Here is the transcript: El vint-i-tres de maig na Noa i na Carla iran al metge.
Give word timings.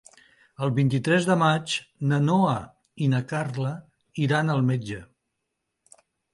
El 0.67 0.71
vint-i-tres 0.77 1.27
de 1.29 1.35
maig 1.41 1.75
na 2.13 2.19
Noa 2.23 2.55
i 3.05 3.11
na 3.13 3.21
Carla 3.35 3.77
iran 4.27 4.53
al 4.57 4.67
metge. 4.73 5.01